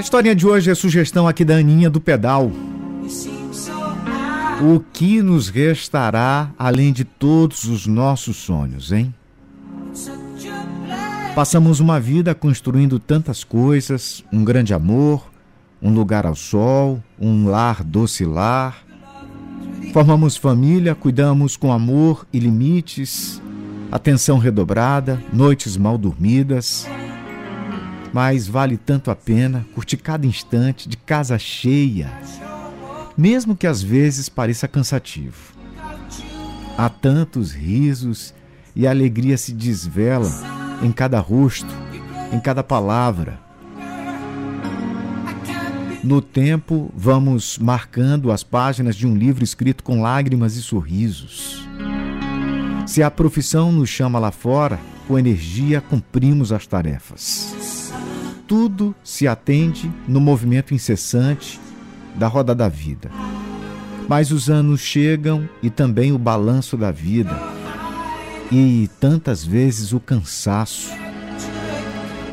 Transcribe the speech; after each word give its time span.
A 0.00 0.02
história 0.02 0.34
de 0.34 0.46
hoje 0.46 0.70
é 0.70 0.74
sugestão 0.74 1.28
aqui 1.28 1.44
da 1.44 1.56
Aninha 1.56 1.90
do 1.90 2.00
Pedal. 2.00 2.50
O 4.62 4.80
que 4.94 5.20
nos 5.20 5.50
restará 5.50 6.50
além 6.58 6.90
de 6.90 7.04
todos 7.04 7.64
os 7.64 7.86
nossos 7.86 8.38
sonhos, 8.38 8.92
hein? 8.92 9.14
Passamos 11.34 11.80
uma 11.80 12.00
vida 12.00 12.34
construindo 12.34 12.98
tantas 12.98 13.44
coisas, 13.44 14.24
um 14.32 14.42
grande 14.42 14.72
amor, 14.72 15.30
um 15.82 15.92
lugar 15.92 16.24
ao 16.24 16.34
sol, 16.34 17.04
um 17.20 17.46
lar 17.46 17.84
docilar. 17.84 18.82
Formamos 19.92 20.34
família, 20.34 20.94
cuidamos 20.94 21.58
com 21.58 21.70
amor 21.70 22.26
e 22.32 22.38
limites, 22.38 23.38
atenção 23.92 24.38
redobrada, 24.38 25.22
noites 25.30 25.76
mal 25.76 25.98
dormidas. 25.98 26.88
Mas 28.12 28.48
vale 28.48 28.76
tanto 28.76 29.10
a 29.10 29.16
pena 29.16 29.66
curtir 29.74 29.96
cada 29.98 30.26
instante 30.26 30.88
de 30.88 30.96
casa 30.96 31.38
cheia, 31.38 32.12
mesmo 33.16 33.56
que 33.56 33.66
às 33.66 33.82
vezes 33.82 34.28
pareça 34.28 34.66
cansativo. 34.66 35.54
Há 36.76 36.88
tantos 36.88 37.52
risos 37.52 38.34
e 38.74 38.86
a 38.86 38.90
alegria 38.90 39.36
se 39.36 39.52
desvela 39.52 40.30
em 40.82 40.90
cada 40.90 41.20
rosto, 41.20 41.72
em 42.32 42.40
cada 42.40 42.62
palavra. 42.62 43.38
No 46.02 46.22
tempo, 46.22 46.90
vamos 46.96 47.58
marcando 47.58 48.32
as 48.32 48.42
páginas 48.42 48.96
de 48.96 49.06
um 49.06 49.14
livro 49.14 49.44
escrito 49.44 49.84
com 49.84 50.00
lágrimas 50.00 50.56
e 50.56 50.62
sorrisos. 50.62 51.68
Se 52.86 53.02
a 53.02 53.10
profissão 53.10 53.70
nos 53.70 53.90
chama 53.90 54.18
lá 54.18 54.30
fora, 54.30 54.80
com 55.06 55.18
energia 55.18 55.80
cumprimos 55.80 56.52
as 56.52 56.66
tarefas. 56.66 57.59
Tudo 58.50 58.96
se 59.04 59.28
atende 59.28 59.88
no 60.08 60.20
movimento 60.20 60.74
incessante 60.74 61.60
da 62.16 62.26
roda 62.26 62.52
da 62.52 62.68
vida. 62.68 63.08
Mas 64.08 64.32
os 64.32 64.50
anos 64.50 64.80
chegam 64.80 65.48
e 65.62 65.70
também 65.70 66.10
o 66.10 66.18
balanço 66.18 66.76
da 66.76 66.90
vida. 66.90 67.30
E 68.50 68.90
tantas 68.98 69.44
vezes 69.44 69.92
o 69.92 70.00
cansaço. 70.00 70.90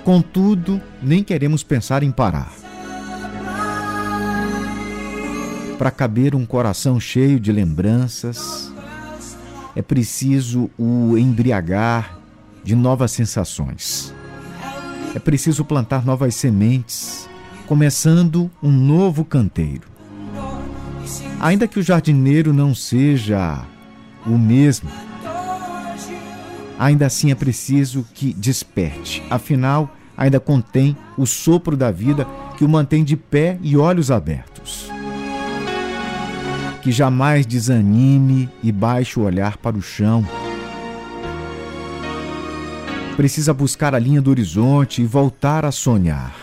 Contudo, 0.03 0.81
nem 1.03 1.23
queremos 1.23 1.61
pensar 1.61 2.01
em 2.01 2.09
parar. 2.09 2.51
Para 5.77 5.91
caber 5.91 6.33
um 6.33 6.47
coração 6.47 6.99
cheio 6.99 7.39
de 7.39 7.51
lembranças, 7.51 8.73
é 9.75 9.83
preciso 9.83 10.67
o 10.79 11.15
embriagar 11.15 12.17
de 12.63 12.75
novas 12.75 13.11
sensações. 13.11 14.17
É 15.17 15.19
preciso 15.19 15.65
plantar 15.65 16.05
novas 16.05 16.35
sementes, 16.35 17.27
começando 17.65 18.51
um 18.61 18.69
novo 18.69 19.25
canteiro. 19.25 19.87
Ainda 21.39 21.67
que 21.67 21.79
o 21.79 21.81
jardineiro 21.81 22.53
não 22.53 22.75
seja 22.75 23.65
o 24.27 24.37
mesmo, 24.37 24.91
ainda 26.77 27.07
assim 27.07 27.31
é 27.31 27.35
preciso 27.35 28.05
que 28.13 28.31
desperte. 28.31 29.23
Afinal, 29.27 29.91
ainda 30.15 30.39
contém 30.39 30.95
o 31.17 31.25
sopro 31.25 31.75
da 31.75 31.89
vida 31.89 32.27
que 32.55 32.63
o 32.63 32.69
mantém 32.69 33.03
de 33.03 33.17
pé 33.17 33.57
e 33.63 33.75
olhos 33.75 34.11
abertos 34.11 34.91
que 36.83 36.91
jamais 36.91 37.45
desanime 37.45 38.47
e 38.63 38.71
baixe 38.71 39.19
o 39.19 39.23
olhar 39.23 39.57
para 39.57 39.75
o 39.75 39.81
chão. 39.81 40.25
Precisa 43.17 43.51
buscar 43.51 43.95
a 43.95 43.99
linha 43.99 44.21
do 44.21 44.29
horizonte 44.29 45.01
e 45.01 45.05
voltar 45.05 45.65
a 45.65 45.71
sonhar. 45.71 46.35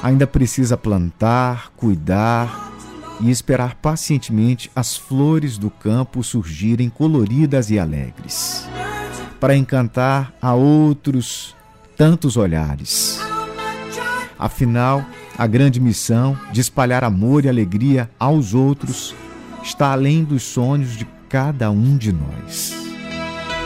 Ainda 0.00 0.28
precisa 0.28 0.76
plantar, 0.76 1.72
cuidar 1.76 2.72
e 3.20 3.32
esperar 3.32 3.74
pacientemente 3.74 4.70
as 4.76 4.96
flores 4.96 5.58
do 5.58 5.70
campo 5.70 6.22
surgirem 6.22 6.88
coloridas 6.88 7.68
e 7.68 7.80
alegres, 7.80 8.64
para 9.40 9.56
encantar 9.56 10.32
a 10.40 10.54
outros 10.54 11.56
tantos 11.96 12.36
olhares. 12.36 13.18
Afinal, 14.38 15.04
a 15.36 15.48
grande 15.48 15.80
missão 15.80 16.38
de 16.52 16.60
espalhar 16.60 17.02
amor 17.02 17.44
e 17.44 17.48
alegria 17.48 18.08
aos 18.20 18.54
outros 18.54 19.16
está 19.64 19.90
além 19.90 20.22
dos 20.22 20.44
sonhos 20.44 20.96
de 20.96 21.04
cada 21.28 21.72
um 21.72 21.96
de 21.96 22.12
nós. 22.12 22.87